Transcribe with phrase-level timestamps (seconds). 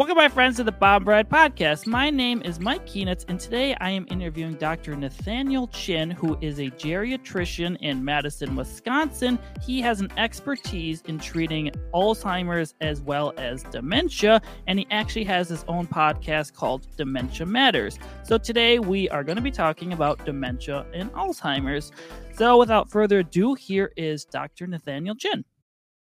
[0.00, 1.86] Welcome, my friends, to the Bob Brad Podcast.
[1.86, 4.96] My name is Mike Keenitz, and today I am interviewing Dr.
[4.96, 9.38] Nathaniel Chin, who is a geriatrician in Madison, Wisconsin.
[9.60, 15.50] He has an expertise in treating Alzheimer's as well as dementia, and he actually has
[15.50, 17.98] his own podcast called Dementia Matters.
[18.22, 21.92] So today we are going to be talking about dementia and Alzheimer's.
[22.32, 24.66] So without further ado, here is Dr.
[24.66, 25.44] Nathaniel Chin.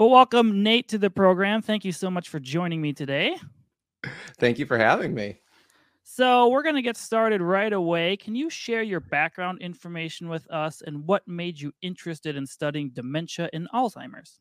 [0.00, 1.60] Well, welcome, Nate, to the program.
[1.60, 3.36] Thank you so much for joining me today.
[4.38, 5.42] Thank you for having me.
[6.04, 8.16] So, we're going to get started right away.
[8.16, 12.88] Can you share your background information with us and what made you interested in studying
[12.88, 14.40] dementia and Alzheimer's?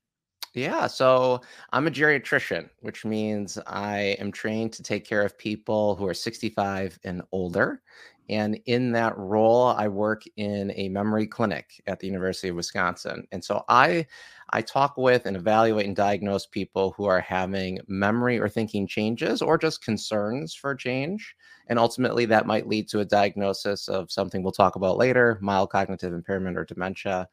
[0.53, 1.41] Yeah, so
[1.73, 6.13] I'm a geriatrician, which means I am trained to take care of people who are
[6.13, 7.81] 65 and older.
[8.29, 13.27] And in that role, I work in a memory clinic at the University of Wisconsin.
[13.31, 14.05] And so I
[14.51, 19.41] I talk with and evaluate and diagnose people who are having memory or thinking changes
[19.41, 21.35] or just concerns for change.
[21.67, 25.69] And ultimately, that might lead to a diagnosis of something we'll talk about later mild
[25.69, 27.29] cognitive impairment or dementia.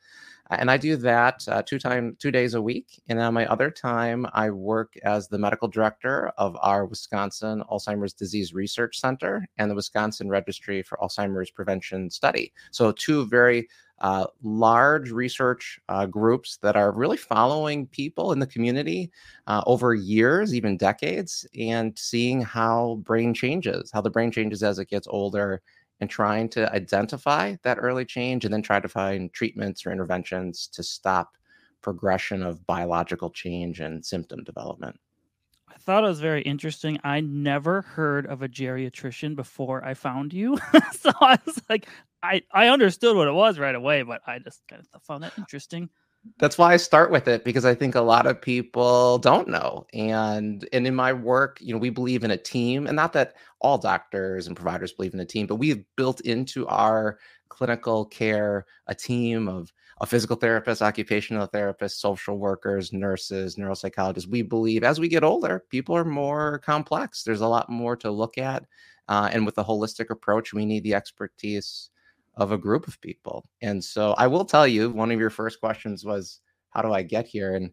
[0.51, 3.03] And I do that uh, two time two days a week.
[3.09, 8.13] And on my other time, I work as the medical director of our Wisconsin Alzheimer's
[8.13, 12.53] Disease Research Center and the Wisconsin Registry for Alzheimer's Prevention Study.
[12.71, 13.69] So two very
[14.01, 19.11] uh, large research uh, groups that are really following people in the community
[19.47, 24.79] uh, over years, even decades, and seeing how brain changes, how the brain changes as
[24.79, 25.63] it gets older,
[26.01, 30.67] and trying to identify that early change and then try to find treatments or interventions
[30.69, 31.37] to stop
[31.83, 34.99] progression of biological change and symptom development.
[35.69, 36.99] I thought it was very interesting.
[37.05, 40.59] I never heard of a geriatrician before I found you.
[40.93, 41.87] so I was like,
[42.23, 45.35] I, I understood what it was right away, but I just kind of found that
[45.39, 45.91] interesting.
[46.39, 49.87] That's why I start with it because I think a lot of people don't know.
[49.93, 53.35] And and in my work, you know, we believe in a team, and not that
[53.61, 58.67] all doctors and providers believe in a team, but we've built into our clinical care
[58.87, 64.27] a team of a physical therapist, occupational therapist, social workers, nurses, neuropsychologists.
[64.27, 67.23] We believe as we get older, people are more complex.
[67.23, 68.65] There's a lot more to look at.
[69.09, 71.91] Uh, and with a holistic approach, we need the expertise
[72.37, 73.45] of a group of people.
[73.63, 77.03] And so I will tell you, one of your first questions was, How do I
[77.03, 77.55] get here?
[77.55, 77.71] And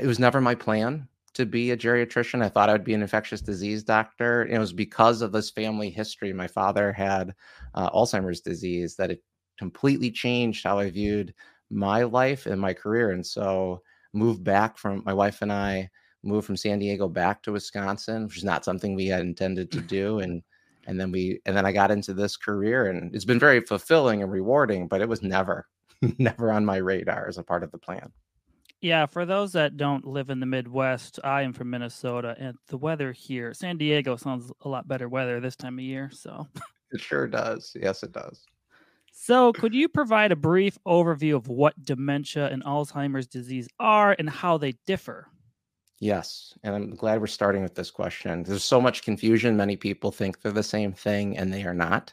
[0.00, 2.42] it was never my plan to be a geriatrician.
[2.42, 4.42] I thought I would be an infectious disease doctor.
[4.42, 6.32] And it was because of this family history.
[6.32, 7.34] My father had
[7.74, 9.22] uh, Alzheimer's disease that it
[9.58, 11.34] completely changed how I viewed
[11.70, 13.10] my life and my career.
[13.10, 15.90] And so moved back from my wife and I
[16.22, 19.80] moved from San Diego back to Wisconsin, which is not something we had intended to
[19.96, 20.20] do.
[20.20, 20.42] And
[20.86, 24.22] and then we and then I got into this career and it's been very fulfilling
[24.22, 25.66] and rewarding, but it was never
[26.18, 28.12] never on my radar as a part of the plan.
[28.80, 32.76] Yeah, for those that don't live in the Midwest, I am from Minnesota and the
[32.76, 36.46] weather here, San Diego sounds a lot better weather this time of year, so
[36.92, 37.74] it sure does.
[37.80, 38.44] Yes, it does.
[39.16, 44.28] So, could you provide a brief overview of what dementia and Alzheimer's disease are and
[44.28, 45.28] how they differ?
[46.04, 46.52] Yes.
[46.62, 48.42] And I'm glad we're starting with this question.
[48.42, 49.56] There's so much confusion.
[49.56, 52.12] Many people think they're the same thing and they are not.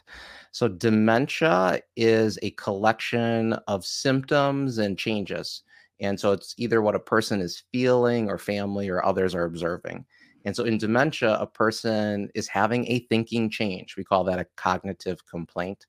[0.50, 5.64] So, dementia is a collection of symptoms and changes.
[6.00, 10.06] And so, it's either what a person is feeling or family or others are observing.
[10.46, 13.98] And so, in dementia, a person is having a thinking change.
[13.98, 15.84] We call that a cognitive complaint.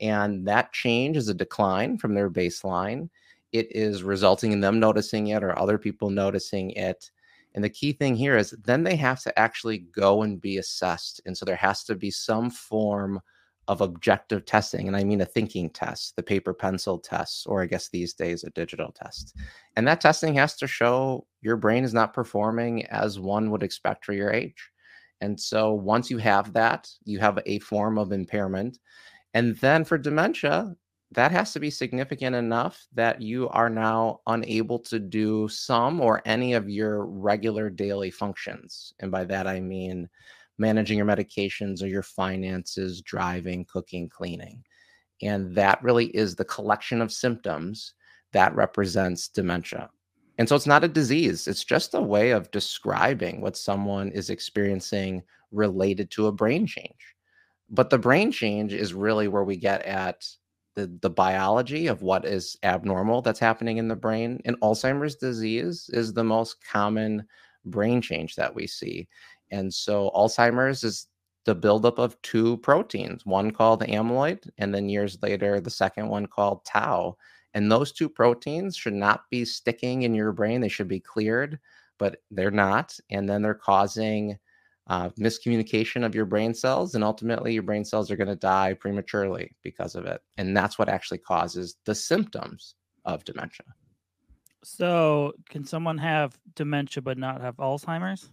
[0.00, 3.10] And that change is a decline from their baseline.
[3.52, 7.12] It is resulting in them noticing it or other people noticing it
[7.54, 11.20] and the key thing here is then they have to actually go and be assessed.
[11.24, 13.20] And so there has to be some form
[13.68, 14.88] of objective testing.
[14.88, 18.44] And I mean a thinking test, the paper pencil test, or I guess these days
[18.44, 19.36] a digital test.
[19.76, 24.04] And that testing has to show your brain is not performing as one would expect
[24.04, 24.70] for your age.
[25.20, 28.78] And so once you have that, you have a form of impairment.
[29.32, 30.76] And then for dementia,
[31.14, 36.22] that has to be significant enough that you are now unable to do some or
[36.24, 38.92] any of your regular daily functions.
[39.00, 40.08] And by that, I mean
[40.58, 44.62] managing your medications or your finances, driving, cooking, cleaning.
[45.22, 47.94] And that really is the collection of symptoms
[48.32, 49.90] that represents dementia.
[50.38, 54.30] And so it's not a disease, it's just a way of describing what someone is
[54.30, 55.22] experiencing
[55.52, 57.14] related to a brain change.
[57.70, 60.26] But the brain change is really where we get at
[60.74, 64.40] the, the biology of what is abnormal that's happening in the brain.
[64.44, 67.26] And Alzheimer's disease is the most common
[67.64, 69.08] brain change that we see.
[69.50, 71.06] And so Alzheimer's is
[71.44, 76.26] the buildup of two proteins, one called amyloid, and then years later, the second one
[76.26, 77.16] called tau.
[77.52, 80.60] And those two proteins should not be sticking in your brain.
[80.60, 81.58] They should be cleared,
[81.98, 82.98] but they're not.
[83.10, 84.38] And then they're causing
[84.86, 86.94] uh, miscommunication of your brain cells.
[86.94, 90.20] And ultimately, your brain cells are going to die prematurely because of it.
[90.36, 93.66] And that's what actually causes the symptoms of dementia.
[94.62, 98.30] So, can someone have dementia but not have Alzheimer's?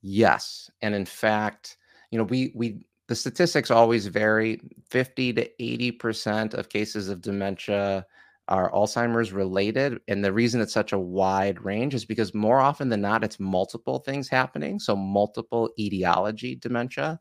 [0.00, 0.70] Yes.
[0.82, 1.76] And in fact,
[2.10, 4.60] you know, we, we, the statistics always vary
[4.90, 8.06] 50 to 80% of cases of dementia
[8.48, 10.00] are Alzheimer's related.
[10.08, 13.40] And the reason it's such a wide range is because more often than not, it's
[13.40, 14.78] multiple things happening.
[14.78, 17.18] So, multiple etiology dementia.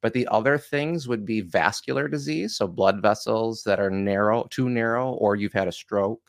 [0.00, 2.56] But the other things would be vascular disease.
[2.56, 6.20] So, blood vessels that are narrow, too narrow, or you've had a stroke.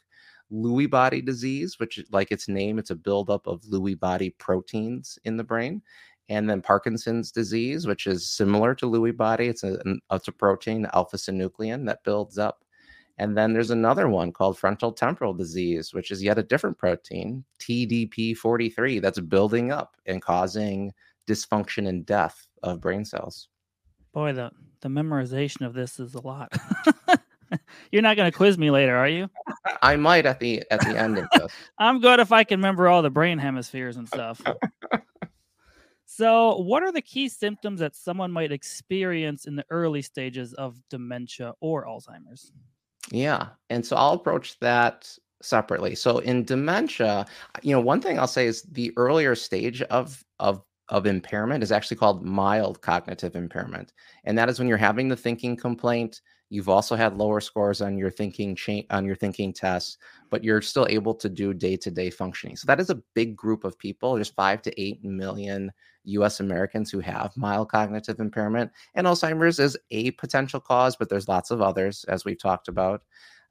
[0.51, 5.37] Lewy body disease, which, like its name, it's a buildup of Lewy body proteins in
[5.37, 5.81] the brain.
[6.29, 9.47] And then Parkinson's disease, which is similar to Lewy body.
[9.47, 9.77] It's a,
[10.11, 12.62] it's a protein, alpha synuclein, that builds up
[13.17, 17.43] and then there's another one called frontal temporal disease, which is yet a different protein,
[17.59, 20.91] TDP43, that's building up and causing
[21.27, 23.49] dysfunction and death of brain cells.
[24.13, 24.51] Boy, the,
[24.81, 26.51] the memorization of this is a lot.
[27.91, 29.29] You're not going to quiz me later, are you?
[29.83, 31.51] I might at the at the end of this.
[31.77, 34.41] I'm good if I can remember all the brain hemispheres and stuff.
[36.05, 40.79] so, what are the key symptoms that someone might experience in the early stages of
[40.89, 42.51] dementia or Alzheimer's?
[43.13, 43.49] Yeah.
[43.69, 45.93] And so I'll approach that separately.
[45.95, 47.27] So in dementia,
[47.61, 51.71] you know, one thing I'll say is the earlier stage of of of impairment is
[51.71, 53.93] actually called mild cognitive impairment.
[54.25, 56.21] And that is when you're having the thinking complaint,
[56.53, 59.97] you've also had lower scores on your thinking cha- on your thinking tests,
[60.29, 62.55] but you're still able to do day-to-day functioning.
[62.55, 64.13] So that is a big group of people.
[64.13, 65.71] There's 5 to 8 million
[66.03, 68.71] US Americans who have mild cognitive impairment.
[68.93, 73.01] And Alzheimer's is a potential cause, but there's lots of others, as we've talked about.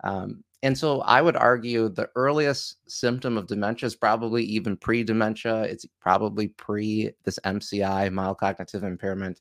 [0.05, 5.03] Um, and so I would argue the earliest symptom of dementia is probably even pre
[5.03, 5.63] dementia.
[5.63, 9.41] It's probably pre this MCI, mild cognitive impairment.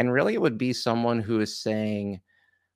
[0.00, 2.20] And really, it would be someone who is saying,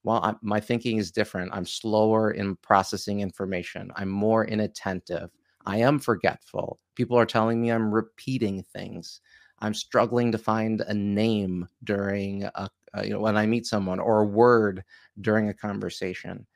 [0.02, 1.52] well, I'm, my thinking is different.
[1.52, 3.92] I'm slower in processing information.
[3.96, 5.30] I'm more inattentive.
[5.66, 6.78] I am forgetful.
[6.94, 9.20] People are telling me I'm repeating things.
[9.58, 14.00] I'm struggling to find a name during a, uh, you know when I meet someone
[14.00, 14.82] or a word
[15.20, 16.46] during a conversation.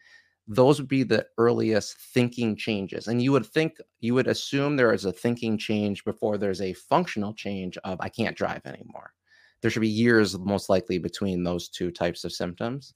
[0.47, 3.09] Those would be the earliest thinking changes.
[3.09, 6.75] And you would think you would assume there is a thinking change before there's a
[6.75, 9.13] functional change of I can't drive anymore.
[9.61, 12.93] There should be years most likely between those two types of symptoms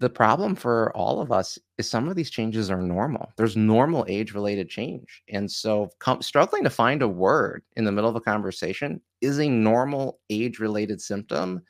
[0.00, 3.30] the problem for all of us is some of these changes are normal.
[3.36, 5.22] There's normal age related change.
[5.28, 9.38] And so com- struggling to find a word in the middle of a conversation is
[9.38, 11.62] a normal age related symptom.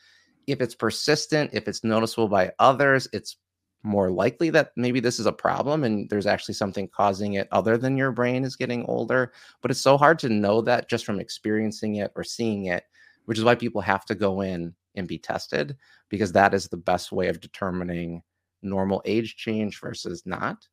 [0.46, 3.36] If it's persistent, if it's noticeable by others, it's
[3.82, 7.76] more likely that maybe this is a problem and there's actually something causing it other
[7.76, 9.32] than your brain is getting older.
[9.60, 12.84] But it's so hard to know that just from experiencing it or seeing it,
[13.26, 15.76] which is why people have to go in and be tested
[16.08, 18.22] because that is the best way of determining
[18.62, 20.66] normal age change versus not.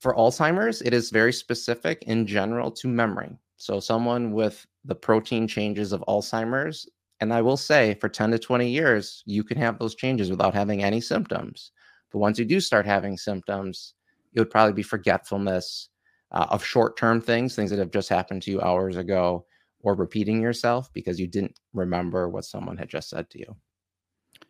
[0.00, 3.38] For Alzheimer's, it is very specific in general to memory.
[3.56, 6.88] So, someone with the protein changes of Alzheimer's,
[7.20, 10.54] and I will say for 10 to 20 years, you can have those changes without
[10.54, 11.70] having any symptoms.
[12.10, 13.94] But once you do start having symptoms,
[14.34, 15.88] it would probably be forgetfulness
[16.32, 19.46] uh, of short term things, things that have just happened to you hours ago,
[19.82, 23.56] or repeating yourself because you didn't remember what someone had just said to you.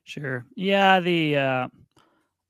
[0.04, 0.44] Sure.
[0.56, 1.00] Yeah.
[1.00, 1.68] The, uh,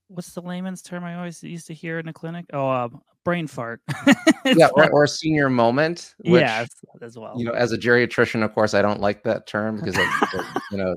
[0.08, 2.46] what's the layman's term I always used to hear in the clinic?
[2.52, 2.88] Oh, uh,
[3.24, 3.80] brain fart.
[4.44, 6.14] yeah, or, or, senior moment.
[6.24, 6.66] Which, yeah,
[7.00, 7.34] as well.
[7.36, 10.08] You know, as a geriatrician, of course, I don't like that term because it,
[10.70, 10.96] you know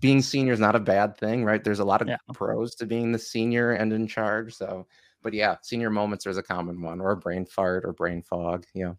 [0.00, 1.62] being senior is not a bad thing, right?
[1.62, 2.16] There's a lot of yeah.
[2.32, 4.54] pros to being the senior and in charge.
[4.54, 4.86] So,
[5.22, 8.64] but yeah, senior moments is a common one, or a brain fart or brain fog.
[8.74, 8.94] Yeah.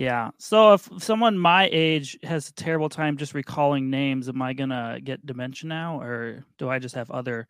[0.00, 0.30] Yeah.
[0.38, 4.98] So if someone my age has a terrible time just recalling names, am I gonna
[5.04, 7.46] get dementia now, or do I just have other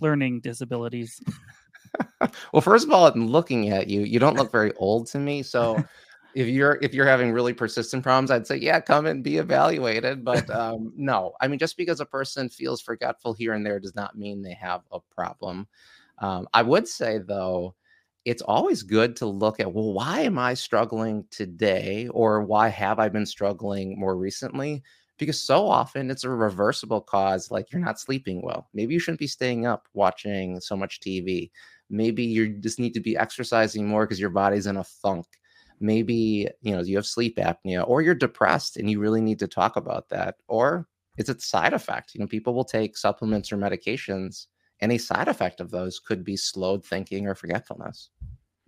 [0.00, 1.20] learning disabilities?
[2.52, 5.42] well, first of all, in looking at you, you don't look very old to me.
[5.42, 5.82] So
[6.36, 10.24] if you're if you're having really persistent problems, I'd say yeah, come and be evaluated.
[10.24, 13.96] But um, no, I mean just because a person feels forgetful here and there does
[13.96, 15.66] not mean they have a problem.
[16.18, 17.74] Um, I would say though,
[18.24, 22.98] it's always good to look at well why am i struggling today or why have
[22.98, 24.82] i been struggling more recently?
[25.18, 28.68] Because so often it's a reversible cause like you're not sleeping well.
[28.72, 31.50] Maybe you shouldn't be staying up watching so much tv
[31.90, 35.26] maybe you just need to be exercising more because your body's in a funk.
[35.80, 39.48] Maybe you know you have sleep apnea or you're depressed and you really need to
[39.48, 40.86] talk about that or
[41.16, 44.46] it's a side effect you know people will take supplements or medications
[44.82, 48.10] any side effect of those could be slowed thinking or forgetfulness.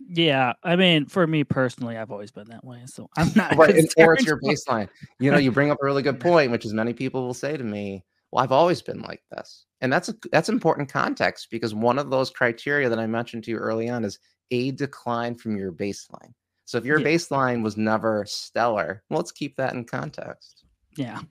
[0.07, 3.55] Yeah, I mean, for me personally, I've always been that way, so I'm not.
[3.57, 4.89] right, or it's your baseline.
[5.19, 7.55] You know, you bring up a really good point, which is many people will say
[7.55, 11.73] to me, "Well, I've always been like this," and that's a that's important context because
[11.73, 14.19] one of those criteria that I mentioned to you early on is
[14.51, 16.33] a decline from your baseline.
[16.65, 17.07] So if your yeah.
[17.07, 20.63] baseline was never stellar, well, let's keep that in context.
[20.95, 21.21] Yeah.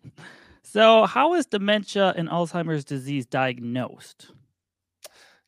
[0.63, 4.31] So, how is dementia and Alzheimer's disease diagnosed?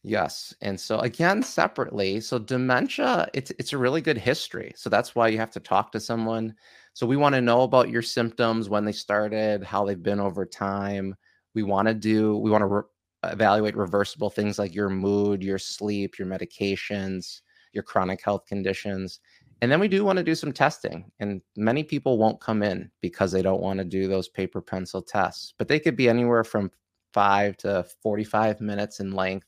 [0.06, 0.54] Yes.
[0.60, 4.72] And so again, separately, so dementia, it's it's a really good history.
[4.76, 6.54] So that's why you have to talk to someone.
[6.92, 10.44] So we want to know about your symptoms, when they started, how they've been over
[10.44, 11.14] time.
[11.54, 12.82] We want to do, we want to re-
[13.24, 17.40] evaluate reversible things like your mood, your sleep, your medications,
[17.72, 19.20] your chronic health conditions.
[19.62, 21.10] And then we do want to do some testing.
[21.20, 25.00] And many people won't come in because they don't want to do those paper pencil
[25.00, 26.70] tests, but they could be anywhere from
[27.14, 29.46] five to 45 minutes in length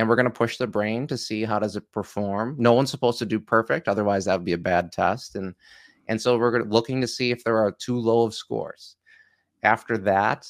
[0.00, 2.56] and we're going to push the brain to see how does it perform.
[2.58, 5.54] No one's supposed to do perfect otherwise that would be a bad test and
[6.08, 8.96] and so we're looking to see if there are too low of scores.
[9.62, 10.48] After that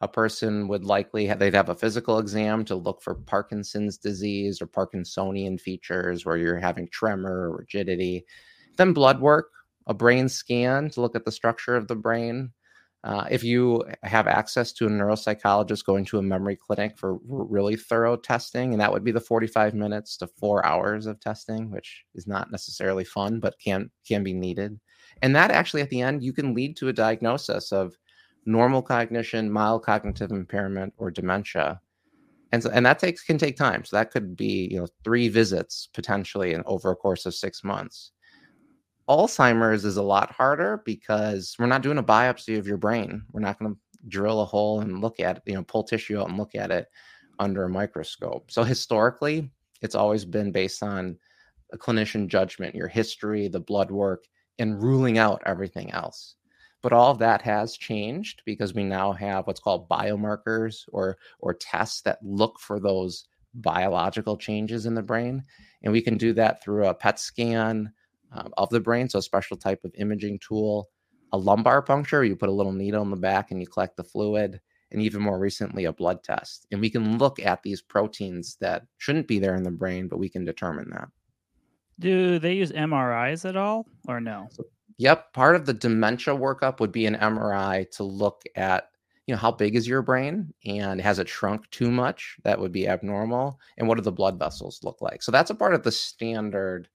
[0.00, 4.60] a person would likely have, they'd have a physical exam to look for parkinson's disease
[4.60, 8.24] or parkinsonian features where you're having tremor or rigidity
[8.76, 9.50] then blood work
[9.86, 12.50] a brain scan to look at the structure of the brain
[13.06, 17.76] uh, if you have access to a neuropsychologist going to a memory clinic for really
[17.76, 22.04] thorough testing, and that would be the 45 minutes to four hours of testing, which
[22.16, 24.80] is not necessarily fun, but can can be needed.
[25.22, 27.96] And that actually, at the end, you can lead to a diagnosis of
[28.44, 31.80] normal cognition, mild cognitive impairment, or dementia.
[32.50, 33.84] And so, and that takes can take time.
[33.84, 37.62] So that could be you know three visits potentially in over a course of six
[37.62, 38.10] months.
[39.08, 43.22] Alzheimer's is a lot harder because we're not doing a biopsy of your brain.
[43.32, 46.20] We're not going to drill a hole and look at it, you know, pull tissue
[46.20, 46.88] out and look at it
[47.38, 48.50] under a microscope.
[48.50, 51.16] So historically, it's always been based on
[51.72, 54.24] a clinician judgment, your history, the blood work,
[54.58, 56.36] and ruling out everything else.
[56.82, 61.54] But all of that has changed because we now have what's called biomarkers or or
[61.54, 65.42] tests that look for those biological changes in the brain.
[65.82, 67.92] And we can do that through a PET scan,
[68.32, 69.08] um, of the brain.
[69.08, 70.88] So a special type of imaging tool,
[71.32, 74.04] a lumbar puncture, you put a little needle in the back and you collect the
[74.04, 76.66] fluid, and even more recently, a blood test.
[76.70, 80.18] And we can look at these proteins that shouldn't be there in the brain, but
[80.18, 81.08] we can determine that.
[81.98, 84.48] Do they use MRIs at all or no?
[84.50, 84.64] So,
[84.98, 85.32] yep.
[85.32, 88.90] Part of the dementia workup would be an MRI to look at
[89.26, 92.72] you know how big is your brain and has it shrunk too much that would
[92.72, 95.82] be abnormal and what do the blood vessels look like so that's a part of
[95.82, 96.88] the standard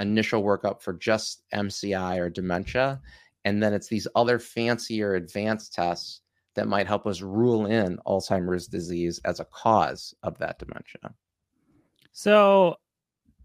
[0.00, 3.00] initial workup for just MCI or dementia.
[3.44, 6.20] And then it's these other fancier advanced tests
[6.54, 11.14] that might help us rule in Alzheimer's disease as a cause of that dementia.
[12.12, 12.76] So,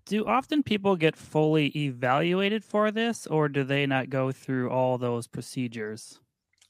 [0.05, 4.97] do often people get fully evaluated for this, or do they not go through all
[4.97, 6.19] those procedures?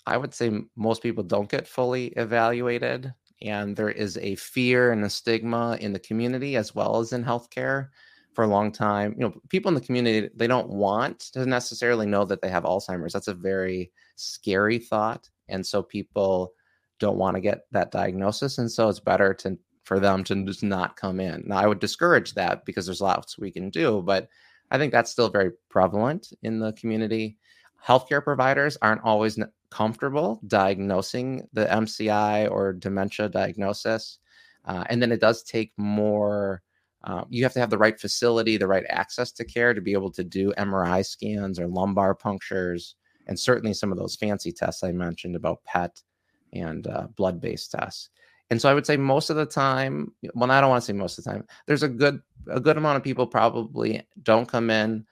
[0.05, 3.13] I would say most people don't get fully evaluated.
[3.41, 7.23] And there is a fear and a stigma in the community as well as in
[7.23, 7.89] healthcare
[8.35, 9.15] for a long time.
[9.17, 12.63] You know, people in the community they don't want to necessarily know that they have
[12.63, 13.13] Alzheimer's.
[13.13, 16.53] That's a very scary thought, and so people
[16.99, 20.63] don't want to get that diagnosis, and so it's better to for them to just
[20.63, 21.43] not come in.
[21.45, 24.27] Now, I would discourage that because there's lots we can do, but
[24.71, 27.37] I think that's still very prevalent in the community.
[27.85, 29.39] Healthcare providers aren't always
[29.69, 34.17] comfortable diagnosing the MCI or dementia diagnosis.
[34.65, 36.63] Uh, and then it does take more
[37.05, 39.93] um, you have to have the right facility, the right access to care to be
[39.93, 42.95] able to do MRI scans or lumbar punctures,
[43.27, 46.01] and certainly some of those fancy tests I mentioned about PET
[46.53, 48.09] and uh, blood based tests.
[48.49, 50.93] And so I would say most of the time, well, I don't want to say
[50.93, 51.47] most of the time.
[51.67, 55.05] There's a good a good amount of people probably don't come in.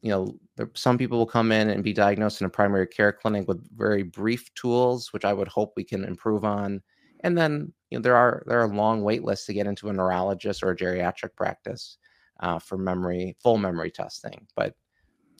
[0.00, 3.12] You know, there, some people will come in and be diagnosed in a primary care
[3.12, 6.82] clinic with very brief tools, which I would hope we can improve on.
[7.24, 9.92] And then you know there are there are long wait lists to get into a
[9.92, 11.98] neurologist or a geriatric practice
[12.40, 14.74] uh, for memory full memory testing but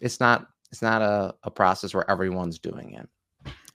[0.00, 3.08] it's not it's not a, a process where everyone's doing it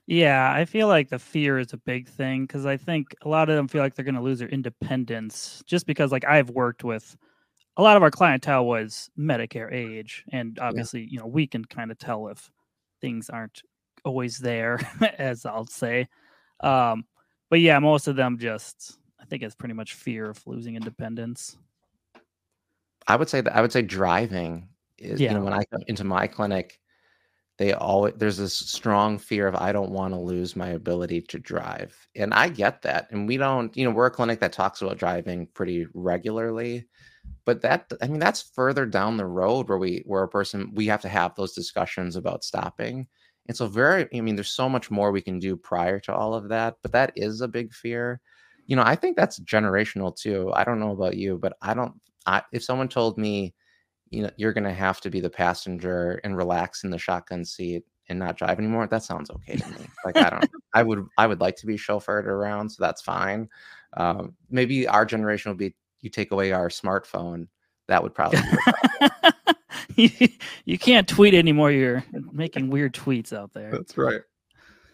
[0.06, 3.50] yeah i feel like the fear is a big thing because i think a lot
[3.50, 6.84] of them feel like they're going to lose their independence just because like i've worked
[6.84, 7.16] with
[7.78, 11.08] a lot of our clientele was Medicare age, and obviously, yeah.
[11.10, 12.52] you know, we can kind of tell if
[13.02, 13.64] things aren't
[14.06, 14.80] always there,
[15.18, 16.08] as I'll say.
[16.60, 17.06] Um,
[17.54, 21.56] but yeah, most of them just, I think it's pretty much fear of losing independence.
[23.06, 25.30] I would say that I would say driving is, yeah.
[25.30, 26.80] you know, when I come into my clinic,
[27.60, 31.38] they always there's this strong fear of I don't want to lose my ability to
[31.38, 31.96] drive.
[32.16, 33.12] And I get that.
[33.12, 36.88] And we don't, you know, we're a clinic that talks about driving pretty regularly.
[37.46, 40.88] But that I mean that's further down the road where we where a person we
[40.88, 43.06] have to have those discussions about stopping.
[43.48, 46.34] And so very I mean there's so much more we can do prior to all
[46.34, 48.22] of that, but that is a big fear.
[48.68, 50.52] You know, I think that's generational too.
[50.54, 51.94] I don't know about you, but I don't
[52.26, 53.54] I, if someone told me
[54.14, 57.44] you know you're going to have to be the passenger and relax in the shotgun
[57.44, 61.06] seat and not drive anymore that sounds okay to me like i don't i would
[61.18, 63.50] i would like to be chauffeured around so that's fine
[63.96, 67.48] um, maybe our generation will be you take away our smartphone
[67.88, 68.40] that would probably
[69.96, 70.10] you,
[70.66, 74.22] you can't tweet anymore you're making weird tweets out there that's right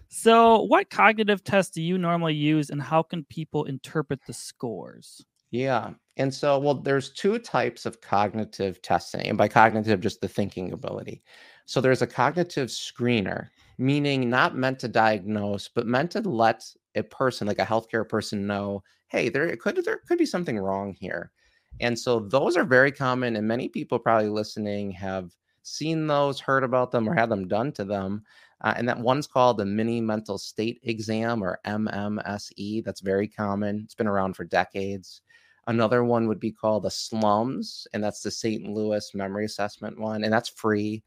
[0.08, 5.24] so what cognitive tests do you normally use and how can people interpret the scores
[5.52, 5.92] yeah.
[6.18, 10.74] And so, well, there's two types of cognitive testing, and by cognitive, just the thinking
[10.74, 11.24] ability.
[11.66, 16.64] So there's a cognitive screener, meaning not meant to diagnose, but meant to let
[16.96, 20.96] a person, like a healthcare person, know, hey, there could there could be something wrong
[21.00, 21.32] here.
[21.80, 25.32] And so those are very common, and many people probably listening have
[25.64, 28.24] seen those, heard about them, or had them done to them.
[28.62, 32.84] Uh, and that one's called the Mini Mental State Exam or MMSE.
[32.84, 33.82] That's very common.
[33.86, 35.22] It's been around for decades.
[35.68, 38.68] Another one would be called the SLUMS, and that's the St.
[38.68, 41.04] Louis Memory Assessment one, and that's free.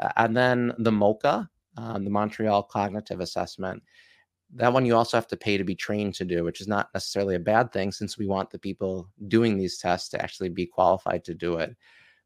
[0.00, 3.82] Uh, and then the MoCA, um, the Montreal Cognitive Assessment.
[4.54, 6.88] That one you also have to pay to be trained to do, which is not
[6.94, 10.66] necessarily a bad thing since we want the people doing these tests to actually be
[10.66, 11.76] qualified to do it.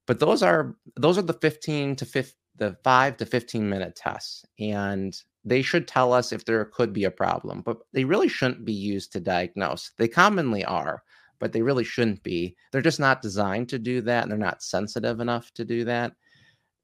[0.07, 4.45] But those are those are the 15 to 15, the 5 to 15 minute tests
[4.59, 8.65] and they should tell us if there could be a problem, but they really shouldn't
[8.65, 9.93] be used to diagnose.
[9.97, 11.03] They commonly are,
[11.39, 12.57] but they really shouldn't be.
[12.71, 16.13] They're just not designed to do that, and they're not sensitive enough to do that.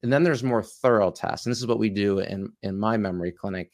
[0.03, 2.97] And then there's more thorough tests, and this is what we do in in my
[2.97, 3.71] memory clinic.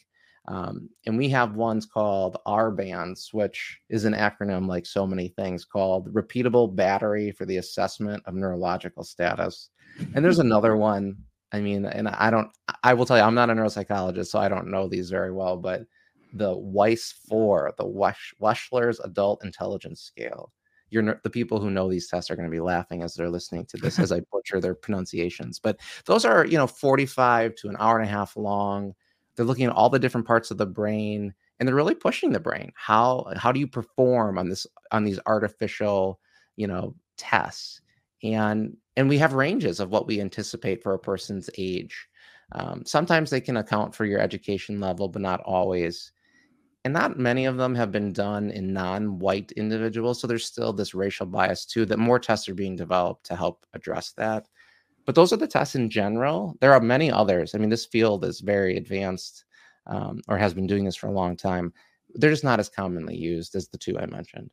[0.48, 5.64] Um, and we have ones called RBANS, which is an acronym like so many things
[5.64, 9.70] called Repeatable Battery for the Assessment of Neurological Status.
[10.14, 11.16] And there's another one.
[11.54, 12.50] I mean, and I don't,
[12.84, 15.56] I will tell you, I'm not a neuropsychologist, so I don't know these very well,
[15.56, 15.84] but
[16.34, 20.52] the WAIS 4, the Wechsler's Adult Intelligence Scale
[20.94, 23.66] you're the people who know these tests are going to be laughing as they're listening
[23.66, 25.60] to this as I butcher their pronunciations.
[25.60, 28.94] But those are, you know, 45 to an hour and a half long.
[29.36, 32.40] They're looking at all the different parts of the brain and they're really pushing the
[32.40, 32.72] brain.
[32.76, 36.20] How how do you perform on this on these artificial,
[36.56, 37.82] you know, tests?
[38.24, 42.08] And and we have ranges of what we anticipate for a person's age.
[42.52, 46.12] Um, sometimes they can account for your education level, but not always
[46.86, 50.94] and not many of them have been done in non-white individuals so there's still this
[50.94, 54.48] racial bias too that more tests are being developed to help address that
[55.06, 58.24] but those are the tests in general there are many others i mean this field
[58.26, 59.46] is very advanced
[59.88, 61.74] um, or has been doing this for a long time
[62.16, 64.50] they're just not as commonly used as the two i mentioned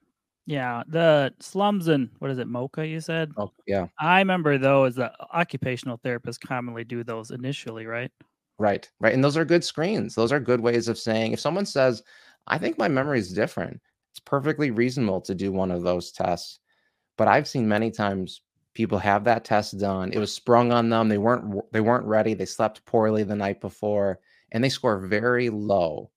[0.46, 4.84] yeah the slums and what is it MoCA you said oh yeah i remember though,
[4.84, 8.10] those uh, occupational therapists commonly do those initially right
[8.60, 9.14] Right, right.
[9.14, 10.14] And those are good screens.
[10.14, 12.02] Those are good ways of saying if someone says,
[12.46, 13.80] I think my memory is different,
[14.12, 16.58] it's perfectly reasonable to do one of those tests.
[17.16, 18.42] But I've seen many times
[18.74, 20.12] people have that test done.
[20.12, 21.09] It was sprung on them.
[21.09, 22.35] They weren't they weren't ready.
[22.35, 24.20] They slept poorly the night before
[24.52, 26.11] and they score very low.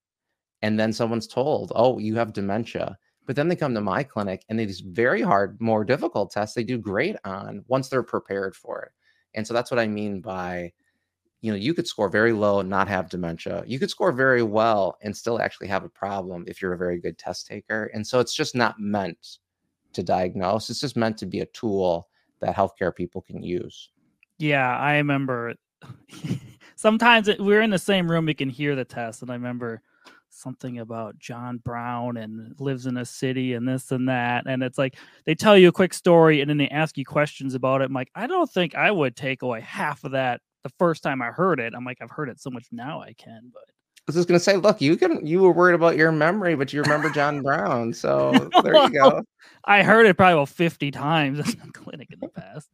[0.62, 4.44] And then someone's told, "Oh, you have dementia." But then they come to my clinic
[4.48, 8.82] and these very hard, more difficult tests they do great on once they're prepared for
[8.82, 8.92] it.
[9.34, 10.72] And so that's what I mean by
[11.44, 14.42] you know you could score very low and not have dementia you could score very
[14.42, 18.06] well and still actually have a problem if you're a very good test taker and
[18.06, 19.38] so it's just not meant
[19.92, 22.08] to diagnose it's just meant to be a tool
[22.40, 23.90] that healthcare people can use
[24.38, 25.54] yeah i remember
[26.76, 29.80] sometimes it, we're in the same room we can hear the test and i remember
[30.30, 34.78] something about john brown and lives in a city and this and that and it's
[34.78, 37.84] like they tell you a quick story and then they ask you questions about it
[37.84, 41.22] i'm like i don't think i would take away half of that the first time
[41.22, 41.74] I heard it.
[41.76, 43.64] I'm like, I've heard it so much now I can, but
[44.06, 46.82] was just gonna say, look, you can you were worried about your memory, but you
[46.82, 47.92] remember John Brown.
[47.92, 49.22] So there you go.
[49.64, 52.68] I heard it probably about 50 times in the clinic in the past.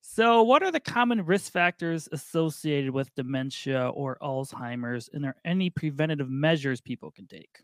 [0.00, 5.08] So, what are the common risk factors associated with dementia or Alzheimer's?
[5.10, 7.58] And are any preventative measures people can take?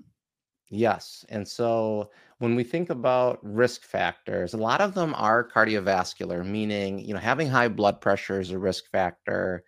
[0.71, 1.25] Yes.
[1.29, 6.99] And so when we think about risk factors, a lot of them are cardiovascular, meaning,
[6.99, 9.65] you know, having high blood pressure is a risk factor.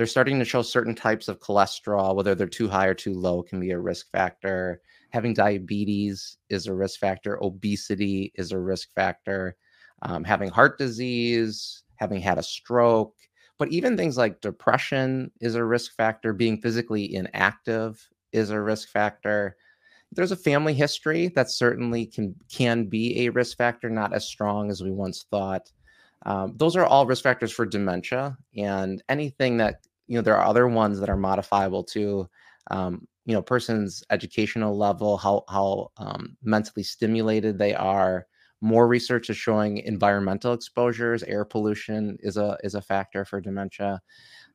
[0.00, 3.42] They're starting to show certain types of cholesterol, whether they're too high or too low,
[3.42, 4.80] can be a risk factor.
[5.10, 7.38] Having diabetes is a risk factor.
[7.44, 9.56] Obesity is a risk factor.
[10.00, 13.14] Um, having heart disease, having had a stroke,
[13.58, 16.32] but even things like depression is a risk factor.
[16.32, 19.54] Being physically inactive is a risk factor
[20.12, 24.70] there's a family history that certainly can can be a risk factor, not as strong
[24.70, 25.70] as we once thought.
[26.26, 30.44] Um, those are all risk factors for dementia, and anything that you know, there are
[30.44, 32.28] other ones that are modifiable too.
[32.72, 38.26] Um, you know, person's educational level, how how um, mentally stimulated they are.
[38.60, 44.02] More research is showing environmental exposures, air pollution is a is a factor for dementia.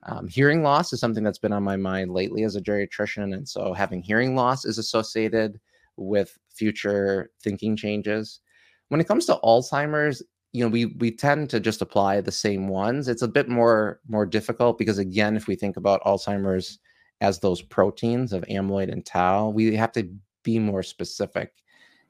[0.04, 3.34] Um, hearing loss is something that's been on my mind lately as a geriatrician.
[3.34, 5.58] And so having hearing loss is associated
[5.96, 8.41] with future thinking changes.
[8.89, 10.22] When it comes to Alzheimer's,
[10.56, 13.10] you know, we we tend to just apply the same ones.
[13.10, 16.80] It's a bit more more difficult because again, if we think about Alzheimer's
[17.20, 20.10] as those proteins of amyloid and tau, we have to
[20.44, 21.52] be more specific.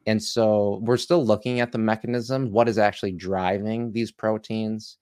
[0.06, 4.98] And so we're still looking at the mechanism, what is actually driving these proteins.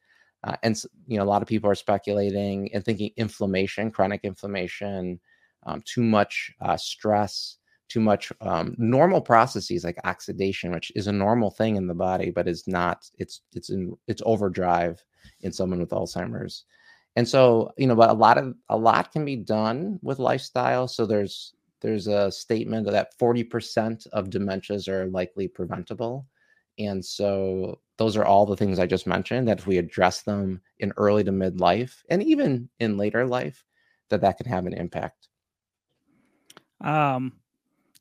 [0.45, 5.19] Uh, and you know, a lot of people are speculating and thinking inflammation, chronic inflammation,
[5.65, 7.57] um, too much uh, stress,
[7.89, 12.31] too much um, normal processes like oxidation, which is a normal thing in the body,
[12.31, 13.09] but is not.
[13.17, 15.03] It's it's in it's overdrive
[15.41, 16.65] in someone with Alzheimer's.
[17.15, 20.87] And so, you know, but a lot of a lot can be done with lifestyle.
[20.87, 26.25] So there's there's a statement that 40% of dementias are likely preventable.
[26.79, 30.61] And so those are all the things I just mentioned that if we address them
[30.79, 33.63] in early to mid life and even in later life,
[34.09, 35.27] that that can have an impact.
[36.81, 37.33] Um,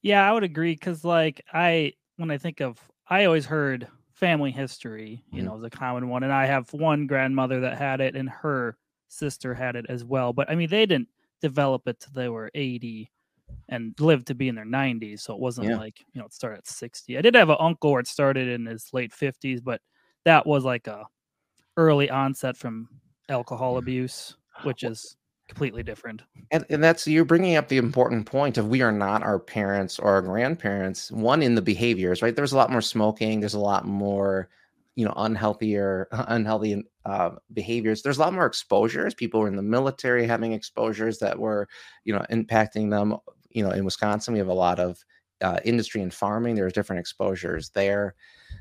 [0.02, 4.50] yeah, I would agree because like I when I think of I always heard family
[4.50, 5.46] history, you mm-hmm.
[5.46, 8.76] know, is a common one, and I have one grandmother that had it, and her
[9.08, 10.32] sister had it as well.
[10.32, 11.08] But I mean, they didn't
[11.40, 13.10] develop it till they were eighty
[13.68, 15.20] and lived to be in their 90s.
[15.20, 15.76] So it wasn't yeah.
[15.76, 17.18] like, you know, it started at 60.
[17.18, 19.80] I did have an uncle where it started in his late 50s, but
[20.24, 21.06] that was like a
[21.76, 22.88] early onset from
[23.28, 25.16] alcohol abuse, which is
[25.52, 26.22] completely different.
[26.50, 29.98] And, and that's you're bringing up the important point of we are not our parents
[29.98, 31.10] or our grandparents.
[31.12, 32.34] One in the behaviors, right?
[32.34, 33.40] There's a lot more smoking.
[33.40, 34.48] There's a lot more,
[34.96, 38.02] you know, unhealthier, unhealthy uh, behaviors.
[38.02, 39.14] There's a lot more exposures.
[39.14, 41.68] People were in the military having exposures that were,
[42.04, 43.18] you know, impacting them
[43.54, 44.98] you know, in Wisconsin, we have a lot of
[45.42, 46.55] uh, industry and farming.
[46.55, 48.14] There's different exposures there.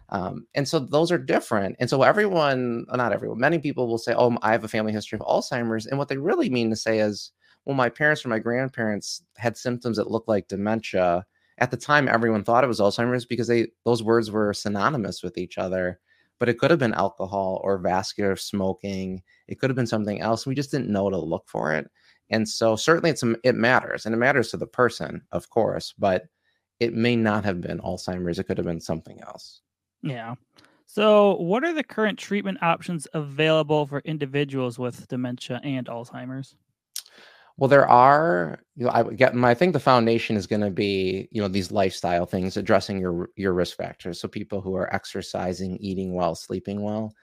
[0.09, 1.75] Um, and so those are different.
[1.79, 5.17] And so everyone, not everyone, many people will say, Oh, I have a family history
[5.19, 5.85] of Alzheimer's.
[5.85, 7.31] And what they really mean to say is,
[7.65, 11.25] Well, my parents or my grandparents had symptoms that looked like dementia.
[11.59, 15.37] At the time, everyone thought it was Alzheimer's because they those words were synonymous with
[15.37, 15.99] each other.
[16.39, 19.21] But it could have been alcohol or vascular smoking.
[19.47, 20.47] It could have been something else.
[20.47, 21.87] We just didn't know to look for it.
[22.31, 26.23] And so certainly it's it matters and it matters to the person, of course, but
[26.81, 28.39] it may not have been Alzheimer's.
[28.39, 29.61] It could have been something else.
[30.01, 30.35] Yeah.
[30.87, 36.55] So, what are the current treatment options available for individuals with dementia and Alzheimer's?
[37.55, 38.59] Well, there are.
[38.75, 39.35] You know, I get.
[39.35, 42.99] My, I think the foundation is going to be, you know, these lifestyle things, addressing
[42.99, 44.19] your your risk factors.
[44.19, 47.13] So, people who are exercising, eating well, sleeping well,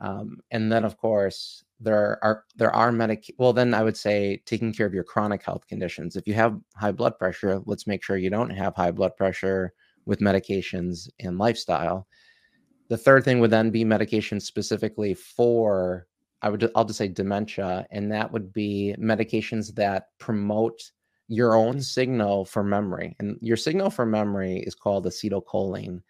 [0.00, 4.40] um, and then, of course, there are there are medic well then i would say
[4.46, 6.16] taking care of your chronic health conditions.
[6.16, 9.72] If you have high blood pressure let's make sure you don't have high blood pressure
[10.06, 12.06] with medications and lifestyle.
[12.88, 16.06] The third thing would then be medication specifically for
[16.42, 20.80] i would i'll just say dementia and that would be medications that promote
[21.28, 23.16] your own signal for memory.
[23.18, 26.02] And your signal for memory is called acetylcholine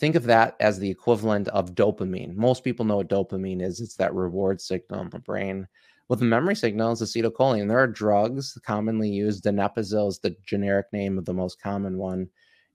[0.00, 2.34] think of that as the equivalent of dopamine.
[2.34, 3.80] Most people know what dopamine is.
[3.80, 5.68] It's that reward signal in the brain.
[6.08, 7.68] Well, the memory signal is acetylcholine.
[7.68, 9.44] There are drugs commonly used.
[9.44, 12.28] Donepezil is the generic name of the most common one.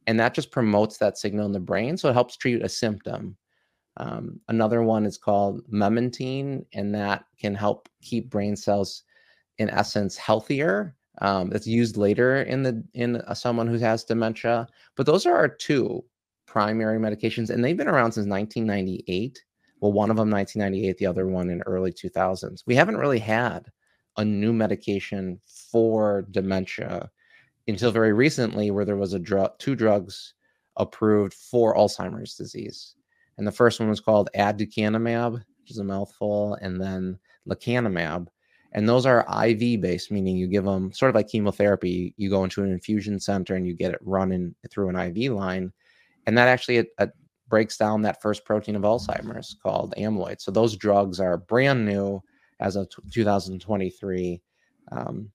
[0.07, 1.97] And that just promotes that signal in the brain.
[1.97, 3.35] So it helps treat a symptom.
[3.97, 9.03] Um, another one is called memantine, and that can help keep brain cells,
[9.57, 10.95] in essence, healthier.
[11.19, 14.67] Um, it's used later in the in someone who has dementia.
[14.95, 16.03] But those are our two
[16.55, 19.43] primary medications, and they've been around since 1998.
[19.81, 22.63] Well, one of them 1998, the other one in early 2000s.
[22.65, 23.65] We haven't really had
[24.15, 25.37] a new medication
[25.69, 27.09] for dementia
[27.67, 30.33] until very recently, where there was a drug, two drugs
[30.77, 32.95] approved for Alzheimer's disease,
[33.37, 38.27] and the first one was called aducanumab, which is a mouthful, and then lecanemab.
[38.71, 42.13] And those are IV based, meaning you give them sort of like chemotherapy.
[42.15, 45.73] You go into an infusion center and you get it running through an IV line.
[46.27, 46.87] And that actually
[47.47, 50.41] breaks down that first protein of Alzheimer's called amyloid.
[50.41, 52.21] So those drugs are brand new
[52.59, 54.41] as of 2023.
[54.91, 55.29] Um,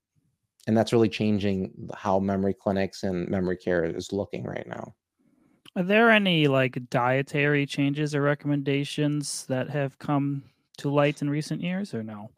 [0.66, 4.94] and that's really changing how memory clinics and memory care is looking right now.
[5.76, 10.42] Are there any like dietary changes or recommendations that have come
[10.78, 12.30] to light in recent years or no?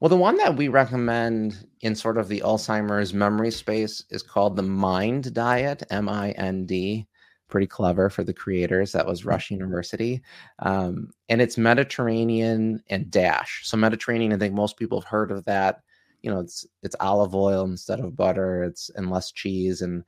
[0.00, 4.56] Well, the one that we recommend in sort of the Alzheimer's memory space is called
[4.56, 7.06] the MIND diet, M I N D.
[7.48, 8.92] Pretty clever for the creators.
[8.92, 10.22] That was Rush University.
[10.60, 13.62] Um, and it's Mediterranean and DASH.
[13.64, 15.82] So, Mediterranean, I think most people have heard of that.
[16.22, 20.04] You know, it's it's olive oil instead of butter, it's and less cheese and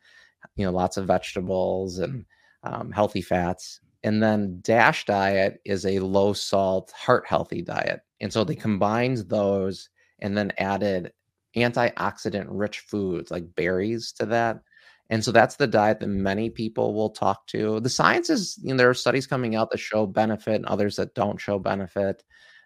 [0.55, 2.25] you know, lots of vegetables and
[2.62, 3.81] um, healthy fats.
[4.05, 8.01] And then DASH diet is a low salt, heart healthy diet.
[8.20, 9.88] And so they combined those
[10.20, 11.12] and then added
[11.57, 14.61] antioxidant rich foods like berries to that.
[15.10, 17.80] And so that's the diet that many people will talk to.
[17.80, 20.96] The science is, you know, there are studies coming out that show benefit and others
[20.96, 22.24] that don't show benefit.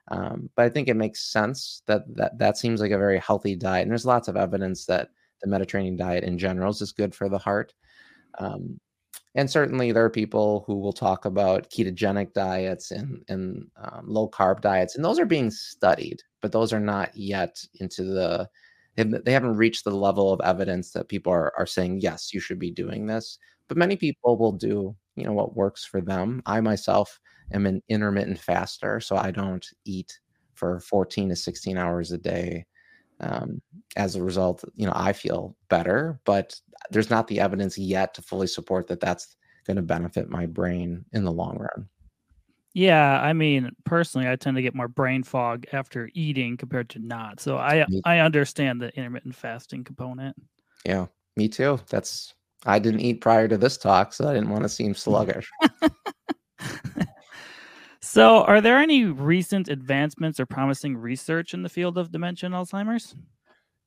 [0.09, 3.57] Um, but I think it makes sense that, that that seems like a very healthy
[3.57, 3.83] diet.
[3.83, 5.11] And there's lots of evidence that
[5.43, 7.75] the Mediterranean diet in general is just good for the heart.
[8.39, 8.81] Um,
[9.35, 14.29] and certainly there are people who will talk about ketogenic diets and, and um, low
[14.29, 18.49] carb diets and those are being studied but those are not yet into the
[18.97, 22.59] they haven't reached the level of evidence that people are, are saying yes you should
[22.59, 26.61] be doing this but many people will do you know what works for them i
[26.61, 27.19] myself
[27.53, 30.19] am an intermittent faster so i don't eat
[30.55, 32.65] for 14 to 16 hours a day
[33.21, 33.61] um,
[33.97, 36.59] as a result, you know, I feel better, but
[36.91, 41.05] there's not the evidence yet to fully support that that's going to benefit my brain
[41.13, 41.89] in the long run.
[42.73, 47.01] Yeah, I mean, personally, I tend to get more brain fog after eating compared to
[47.01, 47.41] not.
[47.41, 50.37] So I me, I understand the intermittent fasting component.
[50.85, 51.07] Yeah,
[51.37, 51.81] me too.
[51.89, 55.51] That's I didn't eat prior to this talk, so I didn't want to seem sluggish.
[58.03, 62.55] So, are there any recent advancements or promising research in the field of dementia and
[62.55, 63.15] Alzheimer's?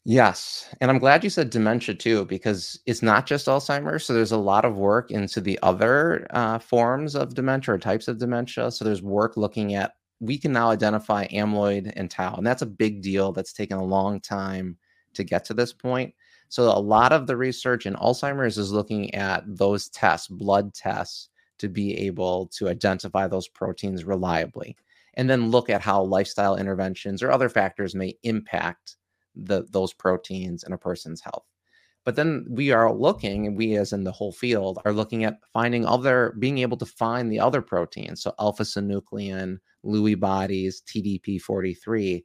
[0.06, 0.68] Yes.
[0.82, 4.06] And I'm glad you said dementia too, because it's not just Alzheimer's.
[4.06, 8.10] So, there's a lot of work into the other uh, forms of dementia or types
[8.10, 8.70] of dementia.
[8.72, 12.36] So, there's work looking at, we can now identify amyloid and tau.
[12.36, 14.78] And that's a big deal that's taken a long time
[15.14, 16.14] to get to this point.
[16.50, 21.30] So, a lot of the research in Alzheimer's is looking at those tests, blood tests
[21.60, 24.76] to be able to identify those proteins reliably
[25.14, 28.98] and then look at how lifestyle interventions or other factors may impact
[29.36, 31.46] the, those proteins in a person's health.
[32.06, 35.40] But then we are looking, and we as in the whole field are looking at
[35.54, 38.22] finding other, being able to find the other proteins.
[38.22, 42.24] So alpha synuclein, Lewy bodies, TDP43,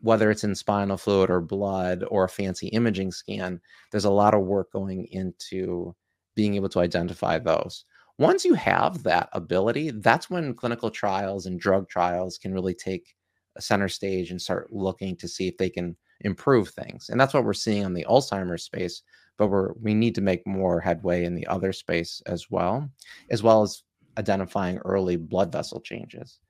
[0.00, 4.34] whether it's in spinal fluid or blood or a fancy imaging scan, there's a lot
[4.34, 5.94] of work going into
[6.34, 7.84] being able to identify those
[8.18, 13.14] once you have that ability, that's when clinical trials and drug trials can really take
[13.56, 17.08] a center stage and start looking to see if they can improve things.
[17.08, 19.02] And that's what we're seeing on the Alzheimer's space,
[19.36, 22.88] but we're we need to make more headway in the other space as well,
[23.30, 23.82] as well as
[24.18, 26.40] identifying early blood vessel changes.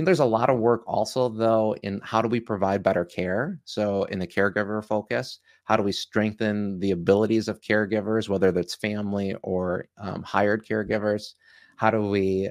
[0.00, 3.58] There's a lot of work also though in how do we provide better care?
[3.64, 8.76] So in the caregiver focus, how do we strengthen the abilities of caregivers, whether that's
[8.76, 11.34] family or um, hired caregivers?
[11.76, 12.50] How do we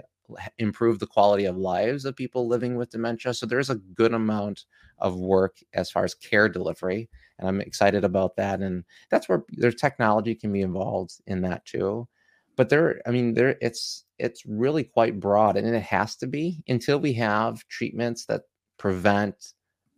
[0.58, 3.34] improve the quality of lives of people living with dementia?
[3.34, 4.66] So there's a good amount
[5.00, 7.10] of work as far as care delivery,
[7.40, 8.62] and I'm excited about that.
[8.62, 12.08] And that's where there's technology can be involved in that too.
[12.56, 16.64] But there, I mean, there it's it's really quite broad, and it has to be
[16.68, 18.44] until we have treatments that
[18.78, 19.54] prevent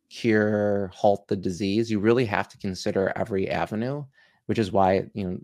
[0.10, 4.04] cure, halt the disease, you really have to consider every avenue,
[4.48, 5.40] which is why, you know,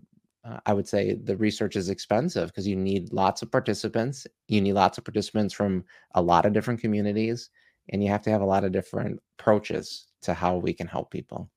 [0.46, 4.26] uh, I would say the research is expensive because you need lots of participants.
[4.48, 7.50] You need lots of participants from a lot of different communities,
[7.88, 11.10] and you have to have a lot of different approaches to how we can help
[11.10, 11.50] people.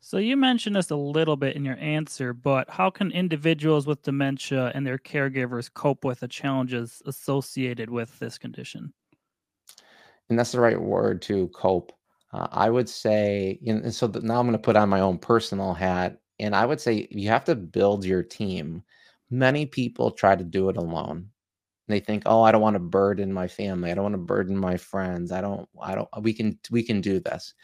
[0.00, 4.02] So, you mentioned this a little bit in your answer, but how can individuals with
[4.02, 8.92] dementia and their caregivers cope with the challenges associated with this condition?
[10.30, 11.92] And that's the right word to cope.
[12.32, 15.74] Uh, I would say, and so now I'm going to put on my own personal
[15.74, 18.82] hat, and I would say you have to build your team.
[19.30, 21.30] Many people try to do it alone.
[21.88, 23.90] They think, "Oh, I don't want to burden my family.
[23.92, 25.32] I don't want to burden my friends.
[25.32, 25.68] I don't.
[25.82, 26.08] I don't.
[26.22, 26.58] We can.
[26.70, 27.54] We can do this."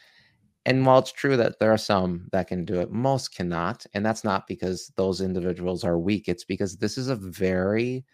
[0.66, 4.04] And while it's true that there are some that can do it, most cannot, and
[4.06, 6.28] that's not because those individuals are weak.
[6.28, 8.04] It's because this is a very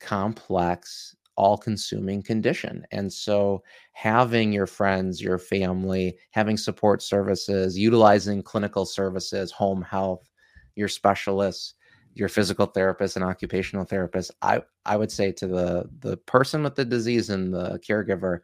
[0.00, 2.84] complex all-consuming condition.
[2.90, 10.28] And so having your friends, your family, having support services, utilizing clinical services, home health,
[10.74, 11.74] your specialists,
[12.14, 16.74] your physical therapist and occupational therapist, I I would say to the the person with
[16.74, 18.40] the disease and the caregiver,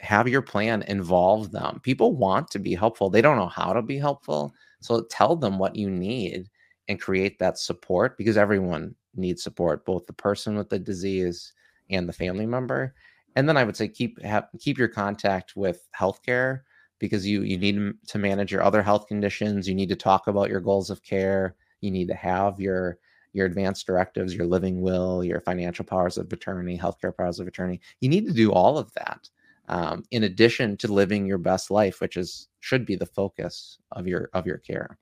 [0.00, 1.80] have your plan involve them.
[1.82, 3.10] People want to be helpful.
[3.10, 4.54] They don't know how to be helpful.
[4.80, 6.48] So tell them what you need
[6.88, 11.52] and create that support because everyone needs support, both the person with the disease
[11.90, 12.94] and the family member.
[13.36, 16.60] And then I would say keep have, keep your contact with healthcare
[16.98, 19.68] because you you need to manage your other health conditions.
[19.68, 21.56] You need to talk about your goals of care.
[21.80, 22.98] You need to have your
[23.32, 27.80] your advanced directives, your living will, your financial powers of attorney, healthcare powers of attorney.
[28.00, 29.28] You need to do all of that
[29.68, 34.06] um, in addition to living your best life, which is should be the focus of
[34.06, 34.98] your of your care.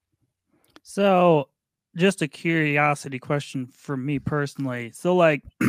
[0.82, 1.48] So,
[1.96, 4.92] just a curiosity question for me personally.
[4.92, 5.42] So, like.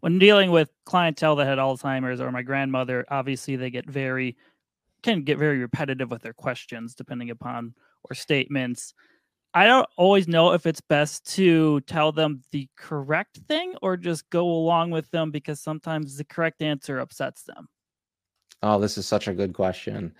[0.00, 4.36] when dealing with clientele that had Alzheimer's or my grandmother, obviously they get very
[5.02, 8.92] can get very repetitive with their questions depending upon or statements.
[9.52, 14.28] I don't always know if it's best to tell them the correct thing or just
[14.30, 17.68] go along with them because sometimes the correct answer upsets them.
[18.62, 20.14] Oh, this is such a good question.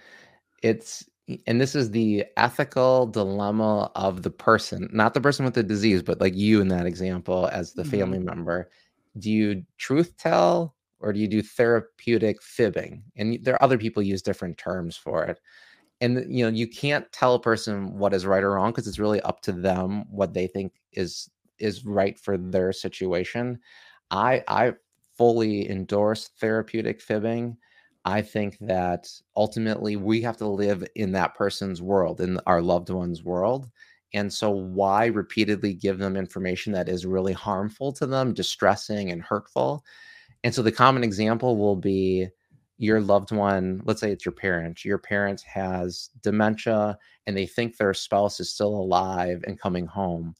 [0.63, 1.05] It's
[1.47, 6.03] and this is the ethical dilemma of the person, not the person with the disease,
[6.03, 7.91] but like you in that example as the mm-hmm.
[7.91, 8.71] family member.
[9.19, 13.03] Do you truth tell or do you do therapeutic fibbing?
[13.17, 15.41] And there are other people use different terms for it.
[16.01, 18.99] And you know you can't tell a person what is right or wrong because it's
[18.99, 23.59] really up to them what they think is is right for their situation.
[24.11, 24.75] I i
[25.17, 27.57] fully endorse therapeutic fibbing.
[28.05, 32.89] I think that ultimately we have to live in that person's world in our loved
[32.91, 33.71] one's world
[34.13, 39.23] and so why repeatedly give them information that is really harmful to them distressing and
[39.23, 39.85] hurtful
[40.45, 42.29] and so the common example will be
[42.81, 46.97] your loved one, let's say it's your parent, your parent has dementia
[47.27, 50.35] and they think their spouse is still alive and coming home,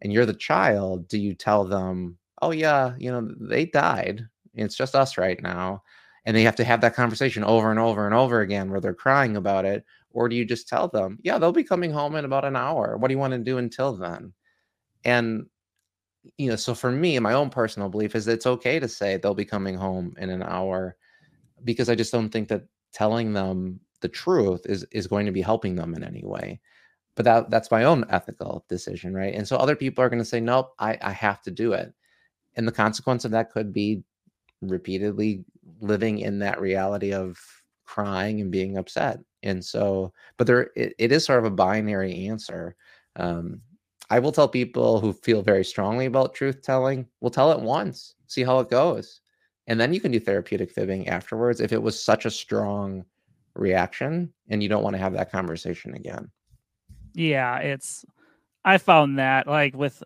[0.00, 4.24] and you're the child, do you tell them, oh, yeah, you know, they died.
[4.54, 5.82] It's just us right now.
[6.24, 8.94] And they have to have that conversation over and over and over again where they're
[8.94, 9.84] crying about it.
[10.12, 12.96] Or do you just tell them, yeah, they'll be coming home in about an hour.
[12.96, 14.32] What do you want to do until then?
[15.04, 15.46] And
[16.36, 19.34] you know, so for me, my own personal belief is it's okay to say they'll
[19.34, 20.96] be coming home in an hour
[21.64, 25.42] because I just don't think that telling them the truth is is going to be
[25.42, 26.60] helping them in any way.
[27.14, 29.34] But that that's my own ethical decision, right?
[29.34, 31.92] And so other people are going to say, nope, I, I have to do it.
[32.56, 34.02] And the consequence of that could be
[34.62, 35.44] repeatedly
[35.80, 37.38] living in that reality of
[37.84, 39.20] crying and being upset.
[39.42, 42.76] And so, but there it, it is sort of a binary answer.
[43.16, 43.60] Um,
[44.10, 48.14] I will tell people who feel very strongly about truth telling, we'll tell it once,
[48.26, 49.20] see how it goes
[49.70, 53.04] and then you can do therapeutic fibbing afterwards if it was such a strong
[53.54, 56.28] reaction and you don't want to have that conversation again
[57.14, 58.04] yeah it's
[58.64, 60.02] i found that like with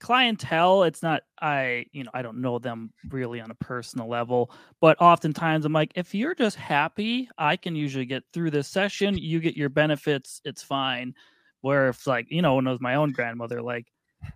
[0.00, 4.50] clientele it's not i you know i don't know them really on a personal level
[4.80, 9.16] but oftentimes i'm like if you're just happy i can usually get through this session
[9.18, 11.14] you get your benefits it's fine
[11.62, 13.86] where if like you know when it was my own grandmother like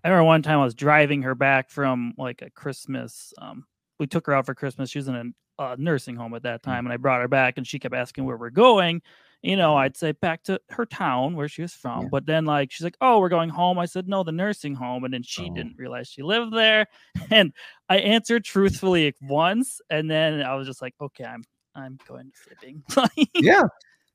[0.04, 3.64] i remember one time i was driving her back from like a christmas um
[4.02, 4.90] we took her out for Christmas.
[4.90, 5.14] She was in
[5.58, 6.64] a uh, nursing home at that mm.
[6.64, 9.00] time, and I brought her back, and she kept asking where we're going.
[9.42, 12.08] You know, I'd say back to her town where she was from, yeah.
[12.10, 15.04] but then like she's like, "Oh, we're going home." I said, "No, the nursing home,"
[15.04, 15.54] and then she oh.
[15.54, 16.86] didn't realize she lived there,
[17.30, 17.52] and
[17.88, 21.42] I answered truthfully once, and then I was just like, "Okay, I'm
[21.74, 22.84] I'm going fibbing."
[23.34, 23.64] yeah.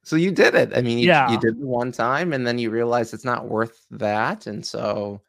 [0.04, 0.72] So you did it.
[0.74, 1.30] I mean, you, yeah.
[1.30, 5.22] you did it one time, and then you realize it's not worth that, and so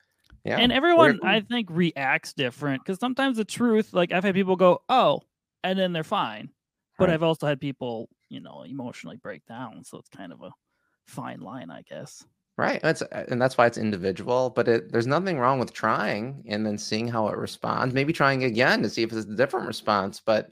[0.45, 0.59] yeah.
[0.59, 4.83] And everyone, I think, reacts different because sometimes the truth, like I've had people go,
[4.89, 5.21] oh,
[5.63, 6.51] and then they're fine.
[6.99, 7.15] But right.
[7.15, 9.85] I've also had people, you know, emotionally break down.
[9.85, 10.51] So it's kind of a
[11.07, 12.25] fine line, I guess.
[12.57, 12.83] Right.
[12.83, 14.51] That's uh, and that's why it's individual.
[14.51, 17.95] But it, there's nothing wrong with trying and then seeing how it responds.
[17.95, 20.21] Maybe trying again to see if it's a different response.
[20.25, 20.51] But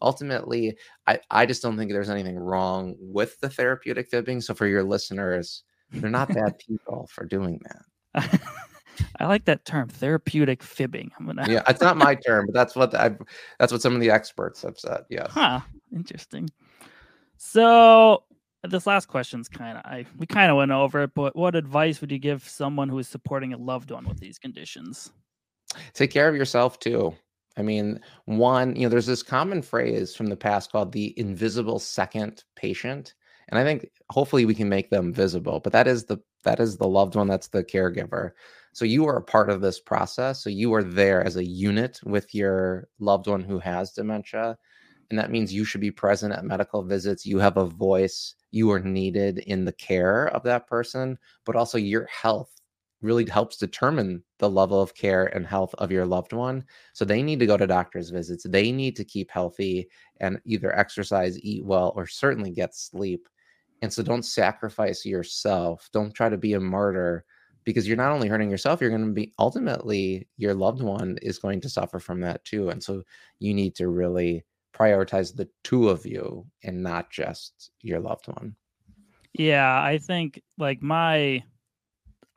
[0.00, 0.76] ultimately,
[1.08, 4.40] I, I just don't think there's anything wrong with the therapeutic fibbing.
[4.40, 8.40] So for your listeners, they're not bad people for doing that.
[9.20, 11.10] I like that term, therapeutic fibbing.
[11.18, 11.46] I'm gonna.
[11.48, 13.16] yeah, it's not my term, but that's what I.
[13.58, 15.02] That's what some of the experts have said.
[15.08, 15.30] Yes.
[15.30, 15.60] Huh.
[15.92, 16.48] Interesting.
[17.38, 18.24] So
[18.64, 22.00] this last question's kind of I we kind of went over it, but what advice
[22.00, 25.12] would you give someone who is supporting a loved one with these conditions?
[25.94, 27.14] Take care of yourself too.
[27.56, 31.78] I mean, one, you know, there's this common phrase from the past called the invisible
[31.78, 33.14] second patient.
[33.48, 36.76] And I think hopefully we can make them visible, but that is the that is
[36.76, 38.32] the loved one, that's the caregiver.
[38.72, 40.42] So you are a part of this process.
[40.42, 44.56] So you are there as a unit with your loved one who has dementia.
[45.10, 47.24] And that means you should be present at medical visits.
[47.24, 48.34] You have a voice.
[48.50, 52.50] You are needed in the care of that person, but also your health
[53.00, 56.64] really helps determine the level of care and health of your loved one.
[56.92, 58.44] So they need to go to doctor's visits.
[58.48, 59.88] They need to keep healthy
[60.20, 63.28] and either exercise, eat well, or certainly get sleep.
[63.82, 65.88] And so don't sacrifice yourself.
[65.92, 67.24] Don't try to be a martyr
[67.64, 71.38] because you're not only hurting yourself, you're going to be ultimately your loved one is
[71.38, 72.70] going to suffer from that too.
[72.70, 73.04] And so
[73.38, 74.44] you need to really
[74.78, 78.54] prioritize the two of you and not just your loved one.
[79.34, 81.42] Yeah, I think like my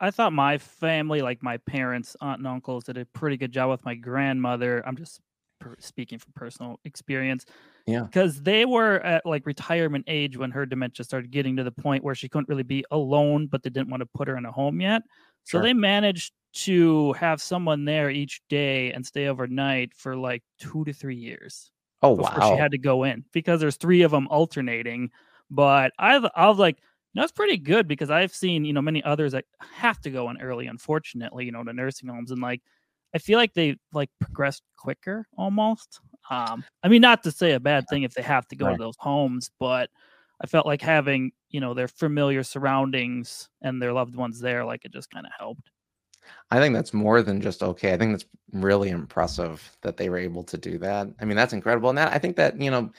[0.00, 3.70] I thought my family, like my parents, aunt and uncles, did a pretty good job
[3.70, 4.82] with my grandmother.
[4.86, 5.20] I'm just
[5.60, 7.46] per- speaking from personal experience.
[7.86, 8.02] Yeah.
[8.02, 12.02] Because they were at like retirement age when her dementia started getting to the point
[12.02, 14.52] where she couldn't really be alone, but they didn't want to put her in a
[14.52, 15.02] home yet.
[15.44, 15.62] So Sure.
[15.62, 20.92] they managed to have someone there each day and stay overnight for like two to
[20.92, 21.70] three years
[22.02, 22.32] Oh wow.
[22.42, 25.10] she had to go in because there's three of them alternating.
[25.50, 26.78] But I've I was like,
[27.14, 30.40] that's pretty good because I've seen you know many others that have to go in
[30.40, 32.62] early, unfortunately, you know, to nursing homes, and like
[33.14, 36.00] I feel like they like progressed quicker almost.
[36.30, 38.72] Um, I mean, not to say a bad thing if they have to go Right.
[38.72, 39.90] to those homes, but
[40.42, 44.84] I felt like having you know their familiar surroundings and their loved ones there, like
[44.84, 45.70] it just kind of helped.
[46.50, 47.92] I think that's more than just okay.
[47.92, 51.08] I think that's really impressive that they were able to do that.
[51.20, 51.88] I mean, that's incredible.
[51.88, 52.90] And that I think that, you know,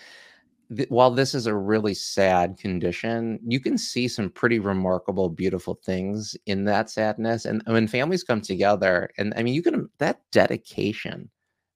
[0.76, 5.76] th- while this is a really sad condition, you can see some pretty remarkable, beautiful
[5.86, 7.46] things in that sadness.
[7.46, 11.30] And when families come together, and I mean, you can, that dedication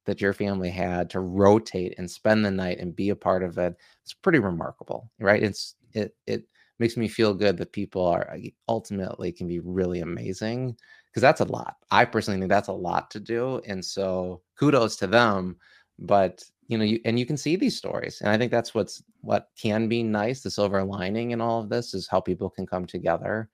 [0.06, 3.58] that your family had to rotate and spend the night and be a part of
[3.58, 5.44] it, it's pretty remarkable, right?
[5.44, 6.46] It's, it, it,
[6.80, 8.38] makes me feel good that people are uh,
[8.68, 10.78] ultimately can be really amazing
[11.18, 11.78] because that's a lot.
[11.90, 15.58] I personally think that's a lot to do, and so kudos to them.
[15.98, 19.02] But you know, you and you can see these stories, and I think that's what's
[19.22, 20.42] what can be nice.
[20.42, 23.50] The silver lining in all of this is how people can come together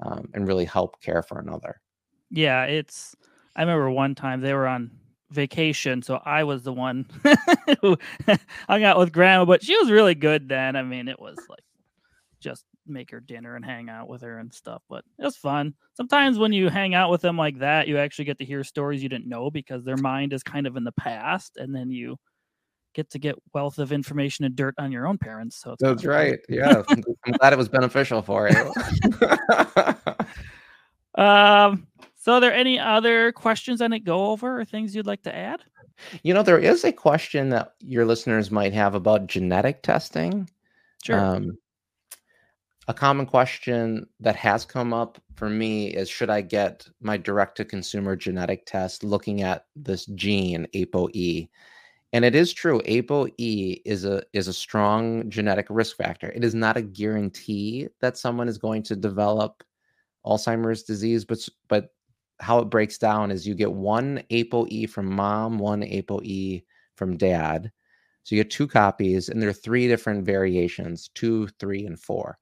[0.00, 1.80] um, and really help care for another.
[2.30, 3.16] Yeah, it's.
[3.56, 4.92] I remember one time they were on
[5.30, 7.04] vacation, so I was the one
[7.82, 7.98] who
[8.68, 10.76] hung out with grandma, but she was really good then.
[10.76, 11.64] I mean, it was like
[12.40, 15.74] just make her dinner and hang out with her and stuff, but it was fun.
[15.94, 19.02] Sometimes when you hang out with them like that, you actually get to hear stories
[19.02, 22.16] you didn't know because their mind is kind of in the past, and then you
[22.94, 25.60] get to get wealth of information and dirt on your own parents.
[25.60, 26.26] So it's That's kinda fun.
[26.26, 26.38] right.
[26.48, 28.72] Yeah, I'm I'm glad it was beneficial for you.
[31.14, 35.22] Um, so are there any other questions I didn't go over or things you'd like
[35.22, 35.60] to add?
[36.22, 40.48] you know, there is a question that your listeners might have about genetic testing.
[41.02, 41.18] Sure.
[41.18, 41.58] Um,
[42.88, 47.58] a common question that has come up for me is should I get my direct
[47.58, 51.50] to consumer genetic test looking at this gene ApoE?
[52.14, 56.30] And it is true ApoE is a is a strong genetic risk factor.
[56.30, 59.62] It is not a guarantee that someone is going to develop
[60.24, 61.90] Alzheimer's disease, but but
[62.40, 66.64] how it breaks down is you get one ApoE from mom, one ApoE
[66.96, 67.70] from dad.
[68.24, 72.38] So you get two copies, and there are three different variations: two, three, and four.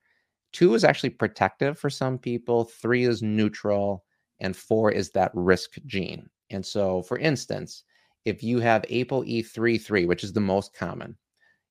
[0.56, 4.06] Two is actually protective for some people, three is neutral,
[4.40, 6.30] and four is that risk gene.
[6.48, 7.84] And so, for instance,
[8.24, 11.14] if you have ApoE33, which is the most common,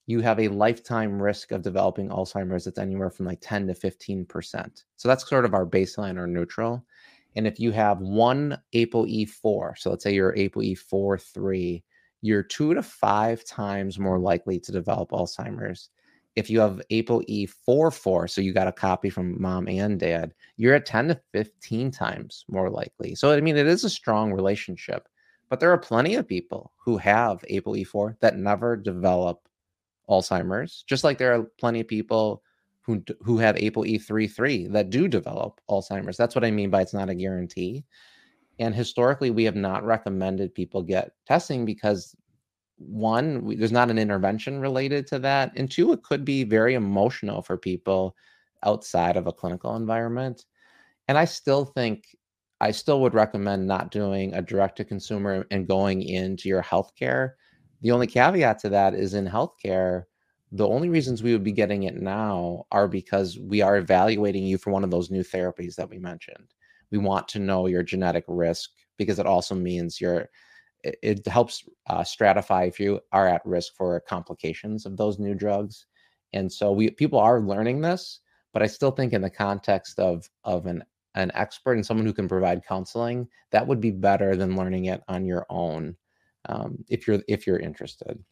[0.05, 4.83] you have a lifetime risk of developing Alzheimer's that's anywhere from like 10 to 15%.
[4.97, 6.85] So that's sort of our baseline or neutral.
[7.35, 11.83] And if you have one ApoE4, so let's say you're ApoE4 3,
[12.21, 15.89] you're two to five times more likely to develop Alzheimer's.
[16.35, 20.75] If you have ApoE4 4, so you got a copy from mom and dad, you're
[20.75, 23.15] at 10 to 15 times more likely.
[23.15, 25.07] So, I mean, it is a strong relationship,
[25.49, 29.47] but there are plenty of people who have ApoE4 that never develop
[30.09, 32.43] Alzheimer's, just like there are plenty of people
[32.81, 36.17] who who have ApoE33 that do develop Alzheimer's.
[36.17, 37.83] That's what I mean by it's not a guarantee.
[38.59, 42.15] And historically, we have not recommended people get testing because
[42.77, 46.73] one, we, there's not an intervention related to that, and two, it could be very
[46.73, 48.15] emotional for people
[48.63, 50.45] outside of a clinical environment.
[51.07, 52.05] And I still think
[52.61, 57.31] I still would recommend not doing a direct to consumer and going into your healthcare.
[57.81, 60.03] The only caveat to that is in healthcare,
[60.51, 64.57] the only reasons we would be getting it now are because we are evaluating you
[64.57, 66.53] for one of those new therapies that we mentioned.
[66.91, 70.29] We want to know your genetic risk because it also means you're
[70.85, 75.33] it, it helps uh, stratify if you are at risk for complications of those new
[75.33, 75.85] drugs.
[76.33, 78.19] And so we people are learning this,
[78.53, 80.83] but I still think in the context of of an
[81.15, 85.01] an expert and someone who can provide counseling, that would be better than learning it
[85.07, 85.95] on your own
[86.49, 88.23] um, if you're if you're interested.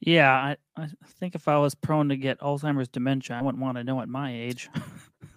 [0.00, 3.78] Yeah, I, I think if I was prone to get Alzheimer's dementia, I wouldn't want
[3.78, 4.68] to know at my age.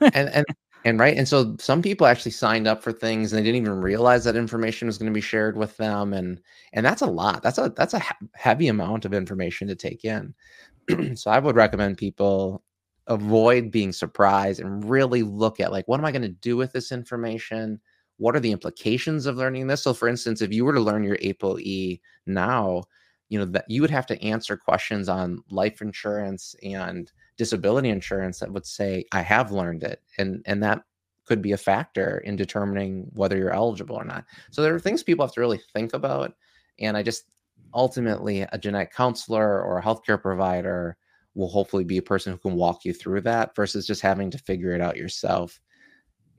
[0.02, 0.46] and and
[0.86, 3.82] and right, and so some people actually signed up for things and they didn't even
[3.82, 6.40] realize that information was going to be shared with them, and
[6.74, 7.44] and that's a lot.
[7.44, 8.02] That's a that's a
[8.34, 10.34] heavy amount of information to take in.
[11.16, 12.64] so I would recommend people
[13.08, 16.72] avoid being surprised and really look at like what am I going to do with
[16.72, 17.80] this information?
[18.18, 19.82] What are the implications of learning this?
[19.84, 22.84] So, for instance, if you were to learn your APOE now,
[23.30, 28.38] you know that you would have to answer questions on life insurance and disability insurance
[28.38, 30.84] that would say i have learned it and and that
[31.24, 35.04] could be a factor in determining whether you're eligible or not so there are things
[35.04, 36.34] people have to really think about
[36.80, 37.30] and i just
[37.74, 40.98] ultimately a genetic counselor or a healthcare provider
[41.34, 44.38] will hopefully be a person who can walk you through that versus just having to
[44.38, 45.62] figure it out yourself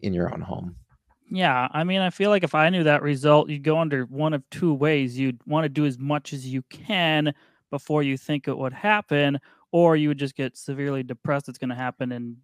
[0.02, 0.76] in your own home
[1.32, 4.34] yeah, I mean, I feel like if I knew that result, you'd go under one
[4.34, 5.16] of two ways.
[5.16, 7.32] You'd want to do as much as you can
[7.70, 9.38] before you think it would happen,
[9.72, 11.48] or you would just get severely depressed.
[11.48, 12.36] It's going to happen and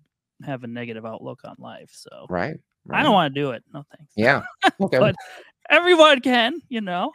[0.44, 1.90] have a negative outlook on life.
[1.92, 3.00] So, right, right.
[3.00, 3.62] I don't want to do it.
[3.72, 4.12] No thanks.
[4.16, 4.42] Yeah,
[4.80, 4.98] okay.
[4.98, 5.14] but
[5.70, 7.12] everyone can, you know.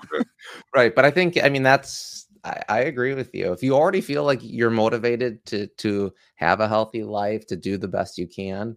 [0.76, 3.52] right, but I think I mean that's I, I, agree with you.
[3.54, 7.78] If you already feel like you're motivated to to have a healthy life, to do
[7.78, 8.76] the best you can,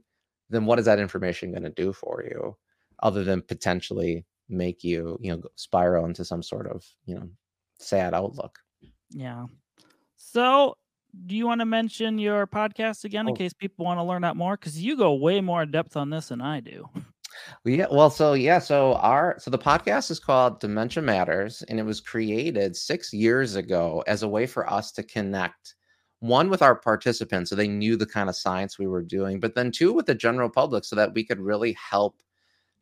[0.50, 2.56] then what is that information going to do for you?
[3.04, 7.28] other than potentially make you you know spiral into some sort of you know
[7.78, 8.58] sad outlook
[9.10, 9.44] yeah
[10.16, 10.74] so
[11.26, 13.36] do you want to mention your podcast again in oh.
[13.36, 16.10] case people want to learn that more because you go way more in depth on
[16.10, 16.88] this than i do
[17.64, 21.78] well, yeah well so yeah so our so the podcast is called dementia matters and
[21.78, 25.74] it was created six years ago as a way for us to connect
[26.20, 29.54] one with our participants so they knew the kind of science we were doing but
[29.54, 32.16] then two with the general public so that we could really help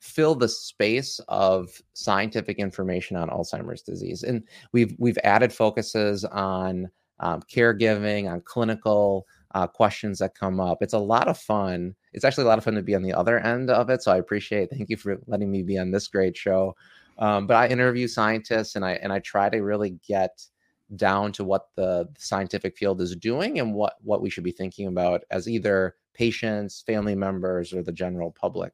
[0.03, 4.24] fill the space of scientific information on Alzheimer's disease.
[4.24, 10.78] And we've we've added focuses on um, caregiving, on clinical uh, questions that come up.
[10.82, 11.94] It's a lot of fun.
[12.12, 14.02] It's actually a lot of fun to be on the other end of it.
[14.02, 14.70] So I appreciate.
[14.70, 16.74] Thank you for letting me be on this great show.
[17.18, 20.42] Um, but I interview scientists and I and I try to really get
[20.96, 24.86] down to what the scientific field is doing and what what we should be thinking
[24.86, 28.72] about as either patients, family members, or the general public.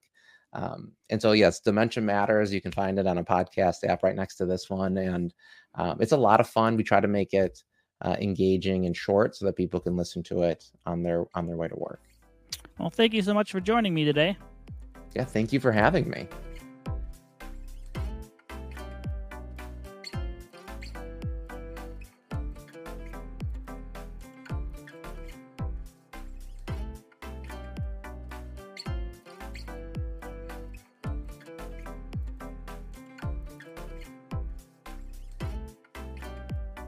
[0.53, 2.53] Um, and so, yes, Dementia Matters.
[2.53, 5.35] You can find it on a podcast app right next to this one, and
[5.75, 6.77] um, it's a lot of fun.
[6.77, 7.63] We try to make it
[8.03, 11.57] uh, engaging and short so that people can listen to it on their on their
[11.57, 12.01] way to work.
[12.79, 14.37] Well, thank you so much for joining me today.
[15.15, 16.29] Yeah, thank you for having me.